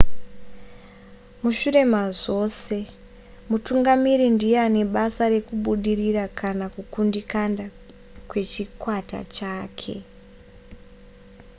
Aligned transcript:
mushure 1.41 1.81
mazvose 1.93 2.77
mutungamiri 3.49 4.25
ndiye 4.35 4.57
ane 4.65 4.81
basa 4.93 5.23
rekubudirira 5.33 6.23
kana 6.39 6.65
kukundikana 6.73 7.65
kwechikwata 8.29 9.19
chake 9.37 9.95